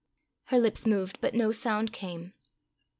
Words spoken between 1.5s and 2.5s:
sound came.